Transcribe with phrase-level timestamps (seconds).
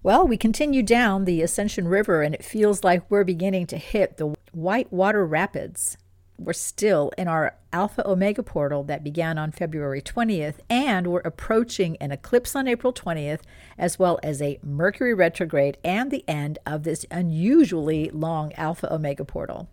[0.00, 4.16] Well, we continue down the Ascension River, and it feels like we're beginning to hit
[4.16, 5.96] the Whitewater Rapids.
[6.38, 11.96] We're still in our Alpha Omega portal that began on February 20th, and we're approaching
[11.96, 13.40] an eclipse on April 20th,
[13.76, 19.24] as well as a Mercury retrograde and the end of this unusually long Alpha Omega
[19.24, 19.68] portal.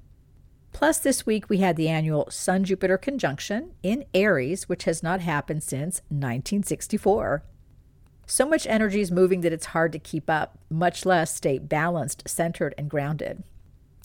[0.74, 5.22] Plus, this week we had the annual Sun Jupiter conjunction in Aries, which has not
[5.22, 7.44] happened since 1964.
[8.26, 12.28] So much energy is moving that it's hard to keep up, much less stay balanced,
[12.28, 13.44] centered, and grounded.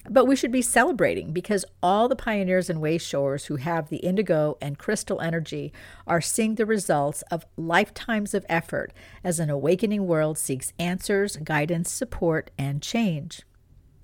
[0.09, 4.57] But we should be celebrating because all the pioneers and wayshowers who have the indigo
[4.61, 5.73] and crystal energy
[6.07, 11.91] are seeing the results of lifetimes of effort as an awakening world seeks answers, guidance,
[11.91, 13.43] support, and change.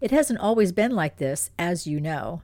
[0.00, 2.42] It hasn't always been like this, as you know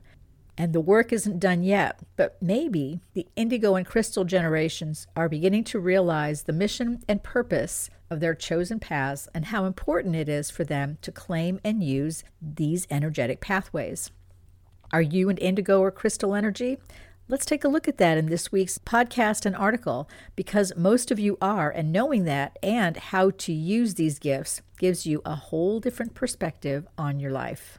[0.58, 5.64] and the work isn't done yet, but maybe the indigo and crystal generations are beginning
[5.64, 10.50] to realize the mission and purpose of their chosen paths and how important it is
[10.50, 14.10] for them to claim and use these energetic pathways.
[14.92, 16.76] Are you an indigo or crystal energy?
[17.28, 21.18] Let's take a look at that in this week's podcast and article because most of
[21.18, 25.80] you are, and knowing that and how to use these gifts gives you a whole
[25.80, 27.78] different perspective on your life.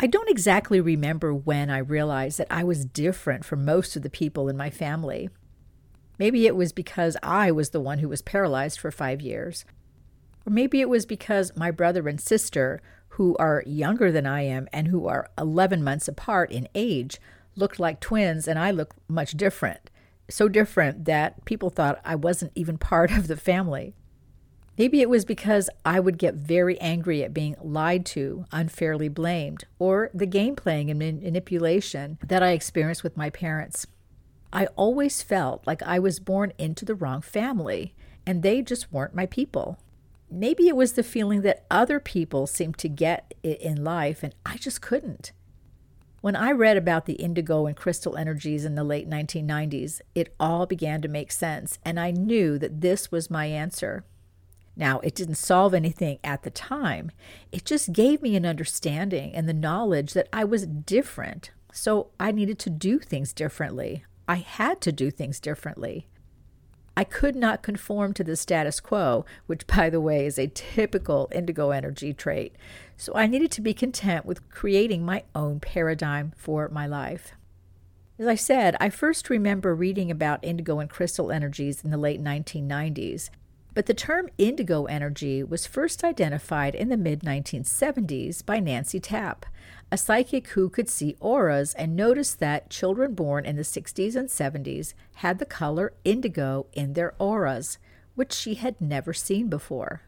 [0.00, 4.10] I don't exactly remember when I realized that I was different from most of the
[4.10, 5.28] people in my family.
[6.20, 9.64] Maybe it was because I was the one who was paralyzed for five years.
[10.46, 14.68] Or maybe it was because my brother and sister, who are younger than I am
[14.72, 17.18] and who are 11 months apart in age,
[17.56, 19.90] looked like twins and I looked much different.
[20.30, 23.96] So different that people thought I wasn't even part of the family.
[24.78, 29.64] Maybe it was because I would get very angry at being lied to, unfairly blamed,
[29.80, 33.88] or the game playing and manipulation that I experienced with my parents.
[34.52, 39.16] I always felt like I was born into the wrong family, and they just weren't
[39.16, 39.78] my people.
[40.30, 44.32] Maybe it was the feeling that other people seemed to get it in life, and
[44.46, 45.32] I just couldn't.
[46.20, 50.66] When I read about the indigo and crystal energies in the late 1990s, it all
[50.66, 54.04] began to make sense, and I knew that this was my answer.
[54.78, 57.10] Now, it didn't solve anything at the time.
[57.50, 61.50] It just gave me an understanding and the knowledge that I was different.
[61.72, 64.04] So I needed to do things differently.
[64.28, 66.06] I had to do things differently.
[66.96, 71.28] I could not conform to the status quo, which, by the way, is a typical
[71.34, 72.54] indigo energy trait.
[72.96, 77.32] So I needed to be content with creating my own paradigm for my life.
[78.16, 82.22] As I said, I first remember reading about indigo and crystal energies in the late
[82.22, 83.30] 1990s.
[83.78, 89.46] But the term indigo energy was first identified in the mid 1970s by Nancy Tappe,
[89.92, 94.28] a psychic who could see auras and noticed that children born in the 60s and
[94.28, 97.78] 70s had the color indigo in their auras,
[98.16, 100.02] which she had never seen before.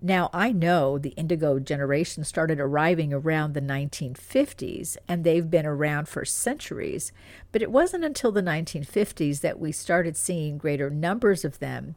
[0.00, 6.08] Now, I know the indigo generation started arriving around the 1950s, and they've been around
[6.08, 7.12] for centuries,
[7.52, 11.94] but it wasn't until the 1950s that we started seeing greater numbers of them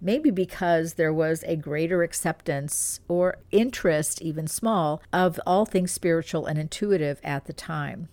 [0.00, 6.46] maybe because there was a greater acceptance or interest, even small, of all things spiritual
[6.46, 8.08] and intuitive at the time.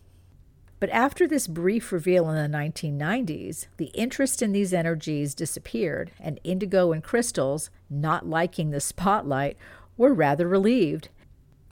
[0.80, 6.41] But after this brief reveal in the 1990s, the interest in these energies disappeared, and
[6.44, 9.56] indigo and crystals, not liking the spotlight,
[9.95, 11.07] were rather relieved.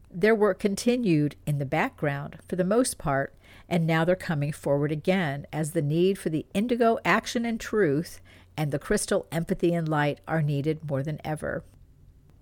[0.09, 3.33] Their work continued in the background for the most part,
[3.67, 8.21] and now they're coming forward again as the need for the indigo action and truth
[8.57, 11.63] and the crystal empathy and light are needed more than ever.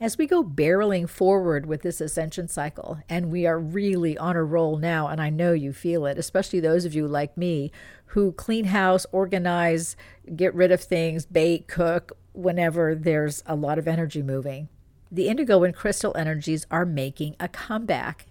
[0.01, 4.44] As we go barreling forward with this ascension cycle, and we are really on a
[4.44, 7.71] roll now, and I know you feel it, especially those of you like me
[8.06, 9.97] who clean house, organize,
[10.35, 14.69] get rid of things, bake, cook, whenever there's a lot of energy moving.
[15.12, 18.27] The indigo and crystal energies are making a comeback,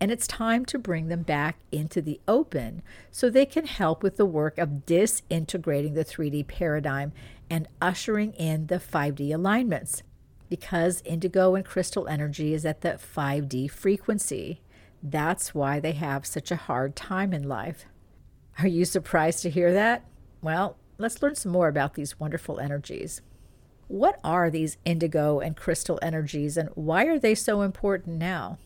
[0.00, 4.16] and it's time to bring them back into the open so they can help with
[4.16, 7.12] the work of disintegrating the 3D paradigm
[7.48, 10.02] and ushering in the 5D alignments
[10.48, 14.60] because indigo and crystal energy is at the 5D frequency.
[15.02, 17.86] That's why they have such a hard time in life.
[18.58, 20.04] Are you surprised to hear that?
[20.42, 23.22] Well, let's learn some more about these wonderful energies.
[23.88, 28.58] What are these indigo and crystal energies and why are they so important now?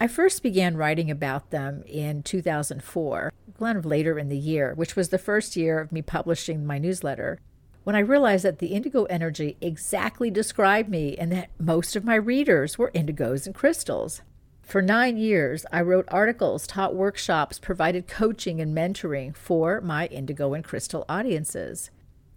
[0.00, 4.94] I first began writing about them in 2004, kind of later in the year, which
[4.94, 7.40] was the first year of me publishing my newsletter
[7.88, 12.16] when I realized that the indigo energy exactly described me and that most of my
[12.16, 14.20] readers were indigos and crystals.
[14.62, 20.52] For nine years, I wrote articles, taught workshops, provided coaching and mentoring for my indigo
[20.52, 21.90] and crystal audiences.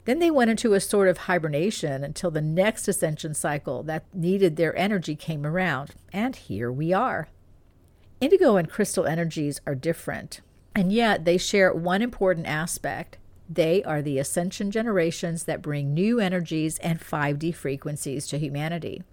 [0.06, 4.56] Then they went into a sort of hibernation until the next ascension cycle that needed
[4.56, 5.92] their energy came around.
[6.14, 7.28] And here we are.
[8.22, 10.42] Indigo and crystal energies are different,
[10.76, 13.18] and yet they share one important aspect
[13.50, 19.04] they are the ascension generations that bring new energies and 5D frequencies to humanity.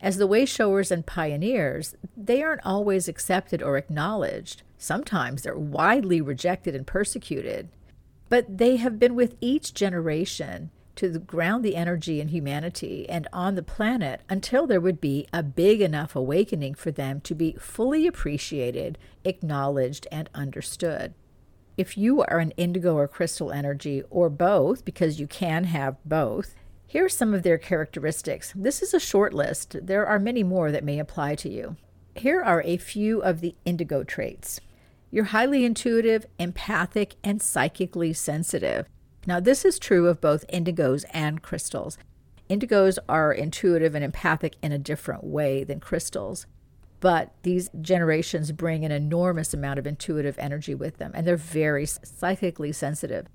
[0.00, 4.62] As the way showers and pioneers, they aren't always accepted or acknowledged.
[4.78, 7.68] Sometimes they're widely rejected and persecuted.
[8.28, 13.54] But they have been with each generation to ground the energy in humanity and on
[13.54, 18.06] the planet until there would be a big enough awakening for them to be fully
[18.06, 21.14] appreciated, acknowledged, and understood.
[21.76, 26.54] If you are an indigo or crystal energy, or both, because you can have both,
[26.86, 28.52] here are some of their characteristics.
[28.56, 29.76] This is a short list.
[29.82, 31.76] There are many more that may apply to you.
[32.14, 34.60] Here are a few of the indigo traits.
[35.10, 38.86] You're highly intuitive, empathic, and psychically sensitive.
[39.26, 41.98] Now, this is true of both indigos and crystals.
[42.48, 46.46] Indigos are intuitive and empathic in a different way than crystals
[47.00, 51.86] but these generations bring an enormous amount of intuitive energy with them, and they're very
[51.86, 53.26] psychically sensitive.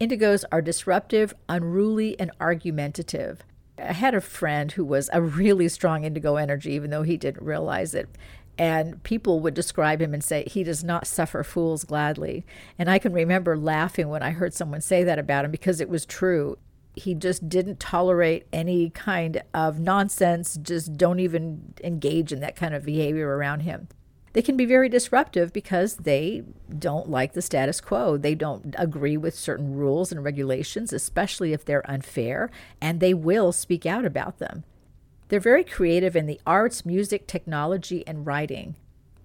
[0.00, 3.42] Indigos are disruptive, unruly, and argumentative.
[3.76, 7.44] I had a friend who was a really strong indigo energy, even though he didn't
[7.44, 8.08] realize it.
[8.58, 12.44] And people would describe him and say, he does not suffer fools gladly.
[12.76, 15.88] And I can remember laughing when I heard someone say that about him because it
[15.88, 16.58] was true
[16.98, 22.74] he just didn't tolerate any kind of nonsense, just don't even engage in that kind
[22.74, 23.88] of behavior around him.
[24.34, 26.42] They can be very disruptive because they
[26.78, 28.16] don't like the status quo.
[28.16, 32.50] They don't agree with certain rules and regulations, especially if they're unfair,
[32.80, 34.64] and they will speak out about them.
[35.28, 38.76] They're very creative in the arts, music, technology, and writing.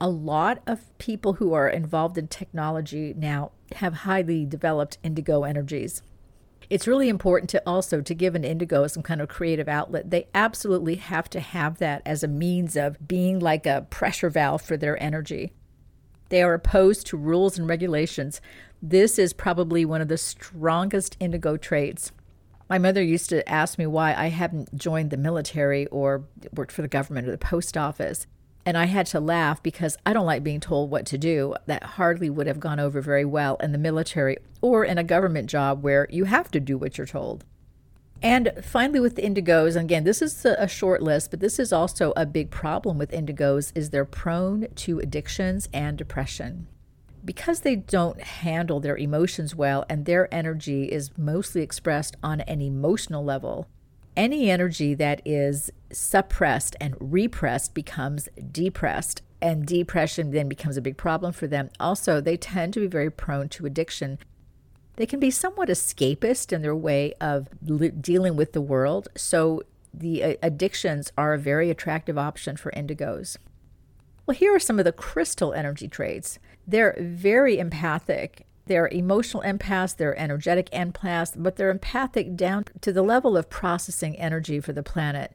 [0.02, 6.02] A lot of people who are involved in technology now have highly developed indigo energies.
[6.70, 10.10] It's really important to also to give an indigo some kind of creative outlet.
[10.10, 14.62] They absolutely have to have that as a means of being like a pressure valve
[14.62, 15.54] for their energy.
[16.30, 18.42] They are opposed to rules and regulations.
[18.82, 22.12] This is probably one of the strongest indigo traits
[22.74, 26.24] my mother used to ask me why I hadn't joined the military or
[26.56, 28.26] worked for the government or the post office.
[28.66, 31.54] And I had to laugh because I don't like being told what to do.
[31.68, 35.52] That hardly would have gone over very well in the military or in a government
[35.52, 37.46] job where you have to do what you're told.
[38.24, 42.12] And finally, with indigos, and again, this is a short list, but this is also
[42.16, 46.66] a big problem with indigos is they're prone to addictions and depression.
[47.26, 52.62] Because they don't handle their emotions well and their energy is mostly expressed on an
[52.62, 53.68] emotional level,
[54.16, 60.96] any energy that is suppressed and repressed becomes depressed and depression then becomes a big
[60.96, 61.70] problem for them.
[61.78, 64.18] Also, they tend to be very prone to addiction.
[64.96, 67.50] They can be somewhat escapist in their way of
[68.02, 69.64] dealing with the world, so
[69.94, 73.36] the uh, addictions are a very attractive option for indigos.
[74.26, 76.40] Well, here are some of the crystal energy traits.
[76.68, 83.02] They're very empathic they're emotional empaths, they're energetic empaths, but they're empathic down to the
[83.02, 85.34] level of processing energy for the planet.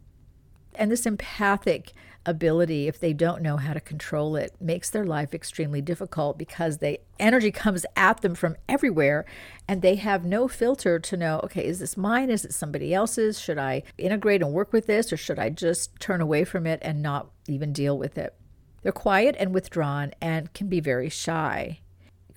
[0.75, 1.93] And this empathic
[2.25, 6.79] ability, if they don't know how to control it, makes their life extremely difficult because
[6.79, 9.27] the energy comes at them from everywhere
[9.67, 12.31] and they have no filter to know, okay, is this mine?
[12.31, 13.41] Is it somebody else's?
[13.41, 16.79] Should I integrate and work with this or should I just turn away from it
[16.83, 18.35] and not even deal with it?
[18.83, 21.81] They're quiet and withdrawn and can be very shy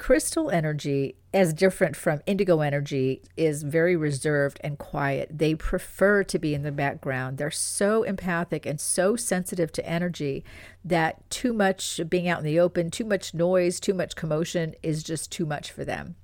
[0.01, 5.29] crystal energy, as different from indigo energy, is very reserved and quiet.
[5.31, 7.38] They prefer to be in the background.
[7.38, 10.43] They're so empathic and so sensitive to energy
[10.83, 15.03] that too much being out in the open, too much noise, too much commotion is
[15.03, 16.15] just too much for them.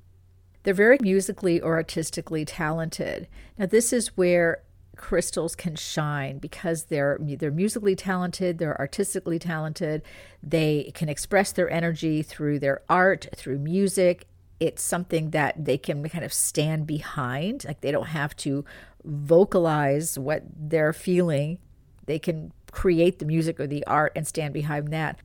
[0.64, 3.28] They're very musically or artistically talented.
[3.60, 4.64] Now, this is where
[4.98, 10.02] crystals can shine because they're they're musically talented, they're artistically talented.
[10.44, 14.28] They can express their energy through their art, through music.
[14.60, 17.66] It's something that they can kind of stand behind.
[17.66, 18.66] Like they don't have to
[19.04, 21.60] vocalize what they're feeling.
[22.06, 25.20] They can create the music or the art and stand behind that.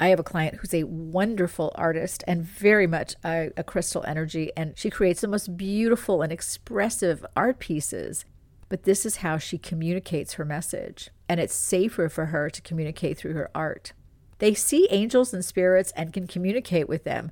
[0.00, 4.50] I have a client who's a wonderful artist and very much a, a, crystal energy,
[4.56, 8.24] and she creates the most beautiful and expressive art pieces
[8.68, 11.10] but this is how she communicates her message.
[11.28, 13.92] And it's safer for her to communicate through her art.
[14.38, 17.30] They see angels and spirits and can communicate with them.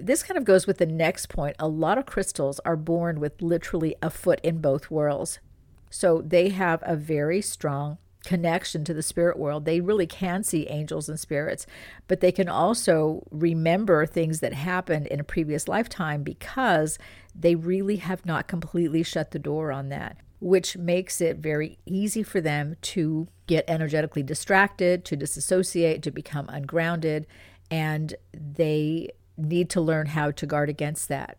[0.00, 1.56] This kind of goes with the next point.
[1.58, 5.38] A lot of crystals are born with literally a foot in both worlds.
[5.90, 9.64] So they have a very strong connection to the spirit world.
[9.64, 11.66] They really can see angels and spirits,
[12.08, 16.98] but they can also remember things that happened in a previous lifetime because
[17.34, 22.22] they really have not completely shut the door on that which makes it very easy
[22.22, 27.26] for them to get energetically distracted, to disassociate, to become ungrounded,
[27.70, 29.08] and they
[29.38, 31.38] need to learn how to guard against that.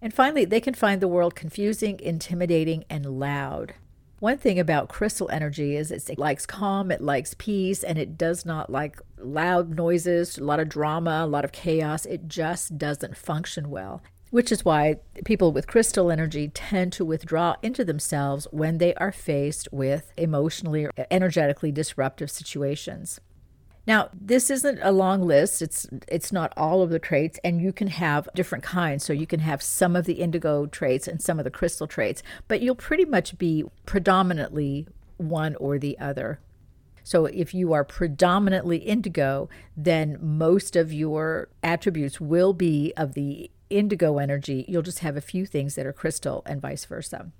[0.00, 3.74] And finally, they can find the world confusing, intimidating, and loud.
[4.20, 8.46] One thing about crystal energy is it likes calm, it likes peace, and it does
[8.46, 12.06] not like loud noises, a lot of drama, a lot of chaos.
[12.06, 17.56] It just doesn't function well which is why people with crystal energy tend to withdraw
[17.62, 23.20] into themselves when they are faced with emotionally or energetically disruptive situations.
[23.86, 25.62] Now, this isn't a long list.
[25.62, 29.04] It's it's not all of the traits and you can have different kinds.
[29.04, 32.22] So you can have some of the indigo traits and some of the crystal traits,
[32.46, 36.40] but you'll pretty much be predominantly one or the other.
[37.02, 43.50] So if you are predominantly indigo, then most of your attributes will be of the
[43.70, 47.30] indigo energy, you'll just have a few things that are crystal and vice versa.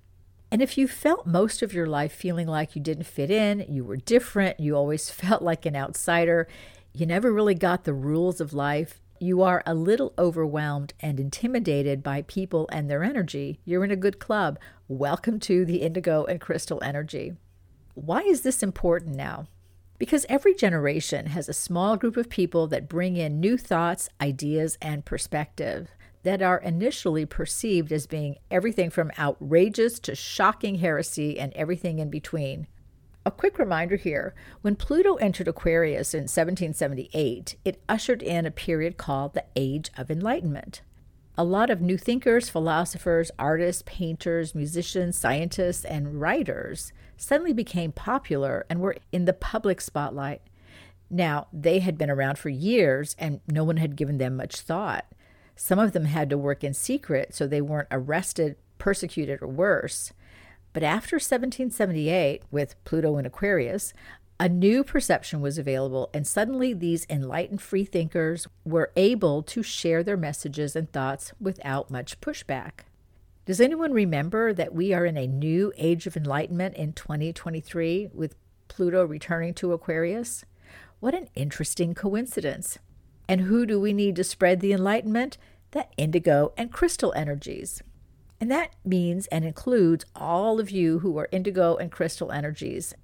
[0.52, 3.84] And if you felt most of your life feeling like you didn't fit in, you
[3.84, 6.48] were different, you always felt like an outsider,
[6.92, 12.02] you never really got the rules of life, you are a little overwhelmed and intimidated
[12.02, 14.58] by people and their energy, you're in a good club.
[14.88, 17.34] Welcome to the indigo and crystal energy.
[17.94, 19.46] Why is this important now?
[19.98, 24.78] Because every generation has a small group of people that bring in new thoughts, ideas,
[24.80, 25.90] and perspective
[26.22, 32.10] that are initially perceived as being everything from outrageous to shocking heresy and everything in
[32.10, 32.66] between.
[33.24, 38.96] A quick reminder here when Pluto entered Aquarius in 1778, it ushered in a period
[38.96, 40.82] called the Age of Enlightenment.
[41.36, 48.66] A lot of new thinkers, philosophers, artists, painters, musicians, scientists, and writers suddenly became popular
[48.68, 50.42] and were in the public spotlight.
[51.10, 55.06] Now, they had been around for years and no one had given them much thought.
[55.62, 60.10] Some of them had to work in secret so they weren't arrested, persecuted, or worse.
[60.72, 63.92] But after 1778, with Pluto in Aquarius,
[64.40, 70.16] a new perception was available, and suddenly these enlightened freethinkers were able to share their
[70.16, 72.86] messages and thoughts without much pushback.
[73.44, 78.34] Does anyone remember that we are in a new age of enlightenment in 2023 with
[78.68, 80.42] Pluto returning to Aquarius?
[81.00, 82.78] What an interesting coincidence.
[83.28, 85.38] And who do we need to spread the enlightenment?
[85.72, 87.82] The indigo and crystal energies.
[88.40, 92.94] And that means and includes all of you who are indigo and crystal energies.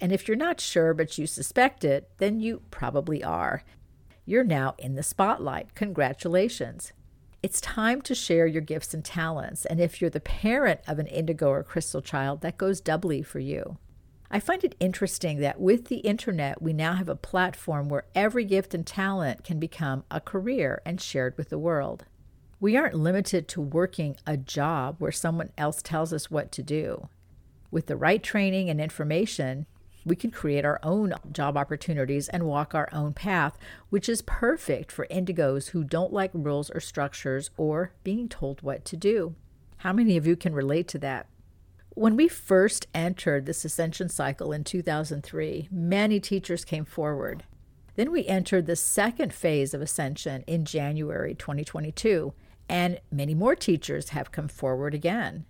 [0.00, 3.62] And if you're not sure but you suspect it, then you probably are.
[4.24, 5.74] You're now in the spotlight.
[5.74, 6.92] Congratulations.
[7.42, 9.64] It's time to share your gifts and talents.
[9.64, 13.38] And if you're the parent of an indigo or crystal child, that goes doubly for
[13.38, 13.78] you.
[14.30, 18.44] I find it interesting that with the internet, we now have a platform where every
[18.44, 22.04] gift and talent can become a career and shared with the world.
[22.60, 27.08] We aren't limited to working a job where someone else tells us what to do.
[27.70, 29.66] With the right training and information,
[30.04, 33.56] we can create our own job opportunities and walk our own path,
[33.88, 38.84] which is perfect for indigos who don't like rules or structures or being told what
[38.86, 39.34] to do.
[39.78, 41.28] How many of you can relate to that?
[41.98, 47.42] When we first entered this ascension cycle in 2003, many teachers came forward.
[47.96, 52.34] Then we entered the second phase of ascension in January 2022,
[52.68, 55.44] and many more teachers have come forward again.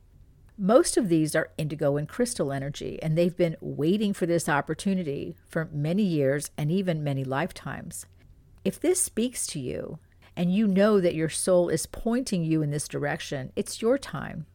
[0.57, 5.37] Most of these are indigo and crystal energy, and they've been waiting for this opportunity
[5.47, 8.07] for many years and even many lifetimes.
[8.65, 9.99] If this speaks to you,
[10.35, 14.47] and you know that your soul is pointing you in this direction, it's your time.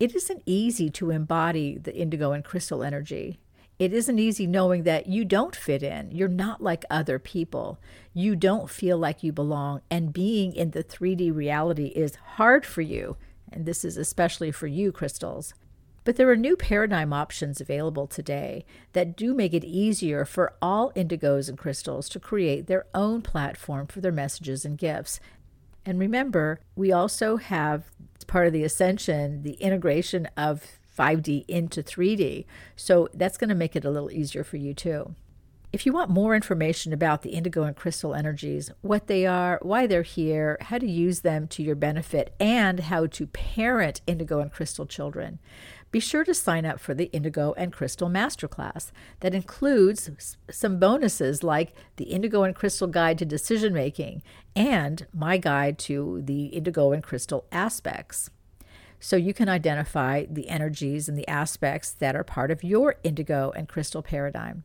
[0.00, 3.38] It isn't easy to embody the indigo and crystal energy.
[3.78, 6.10] It isn't easy knowing that you don't fit in.
[6.12, 7.78] You're not like other people.
[8.12, 9.82] You don't feel like you belong.
[9.90, 13.16] And being in the 3D reality is hard for you.
[13.52, 15.54] And this is especially for you, crystals.
[16.04, 20.92] But there are new paradigm options available today that do make it easier for all
[20.92, 25.18] indigos and crystals to create their own platform for their messages and gifts.
[25.86, 27.90] And remember, we also have
[28.26, 30.64] part of the ascension the integration of
[30.96, 32.44] 5D into 3D.
[32.76, 35.14] So that's going to make it a little easier for you too.
[35.74, 39.88] If you want more information about the indigo and crystal energies, what they are, why
[39.88, 44.52] they're here, how to use them to your benefit, and how to parent indigo and
[44.52, 45.40] crystal children,
[45.90, 51.42] be sure to sign up for the Indigo and Crystal Masterclass that includes some bonuses
[51.42, 54.22] like the Indigo and Crystal Guide to Decision Making
[54.54, 58.30] and my guide to the Indigo and Crystal aspects.
[59.00, 63.52] So you can identify the energies and the aspects that are part of your indigo
[63.56, 64.62] and crystal paradigm.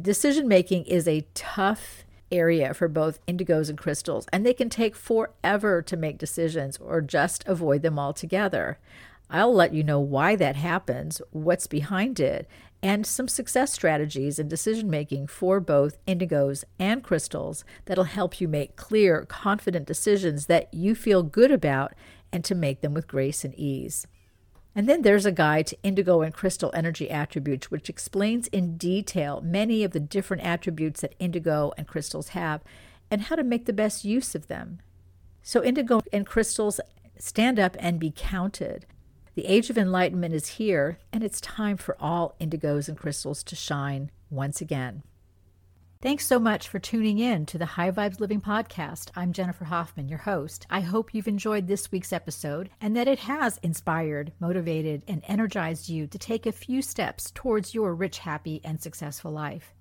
[0.00, 4.96] Decision making is a tough area for both indigos and crystals, and they can take
[4.96, 8.78] forever to make decisions or just avoid them altogether.
[9.28, 12.48] I'll let you know why that happens, what's behind it,
[12.82, 18.48] and some success strategies in decision making for both indigos and crystals that'll help you
[18.48, 21.92] make clear, confident decisions that you feel good about
[22.32, 24.06] and to make them with grace and ease.
[24.74, 29.40] And then there's a guide to indigo and crystal energy attributes, which explains in detail
[29.42, 32.62] many of the different attributes that indigo and crystals have
[33.10, 34.78] and how to make the best use of them.
[35.42, 36.80] So, indigo and crystals
[37.18, 38.86] stand up and be counted.
[39.34, 43.56] The age of enlightenment is here, and it's time for all indigos and crystals to
[43.56, 45.02] shine once again.
[46.02, 49.10] Thanks so much for tuning in to the High Vibes Living Podcast.
[49.14, 50.66] I'm Jennifer Hoffman, your host.
[50.68, 55.88] I hope you've enjoyed this week's episode and that it has inspired, motivated, and energized
[55.88, 59.74] you to take a few steps towards your rich, happy, and successful life.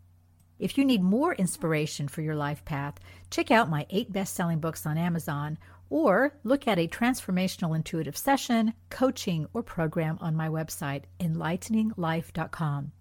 [0.60, 3.00] If you need more inspiration for your life path,
[3.32, 5.58] check out my eight best selling books on Amazon
[5.90, 12.92] or look at a transformational intuitive session, coaching, or program on my website, enlighteninglife.com.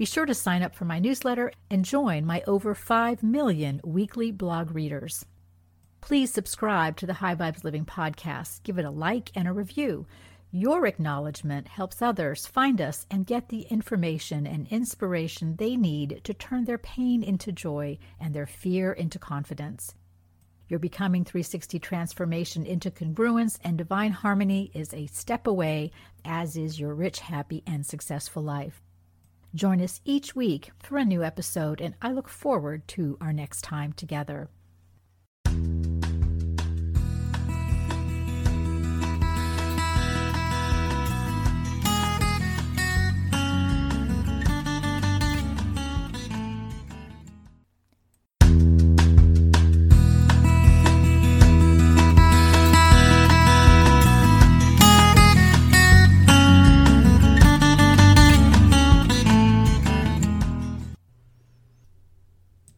[0.00, 4.32] Be sure to sign up for my newsletter and join my over 5 million weekly
[4.32, 5.26] blog readers.
[6.00, 10.06] Please subscribe to the High Vibes Living podcast, give it a like and a review.
[10.50, 16.32] Your acknowledgement helps others find us and get the information and inspiration they need to
[16.32, 19.94] turn their pain into joy and their fear into confidence.
[20.66, 25.90] Your Becoming 360 transformation into congruence and divine harmony is a step away,
[26.24, 28.80] as is your rich, happy, and successful life.
[29.52, 33.62] Join us each week for a new episode, and I look forward to our next
[33.62, 34.48] time together.